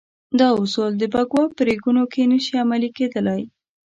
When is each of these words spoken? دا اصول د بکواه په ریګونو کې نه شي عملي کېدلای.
دا 0.39 0.49
اصول 0.61 0.91
د 0.97 1.03
بکواه 1.13 1.49
په 1.57 1.61
ریګونو 1.67 2.03
کې 2.13 2.23
نه 2.31 2.37
شي 2.45 2.53
عملي 2.63 2.89
کېدلای. 2.97 3.41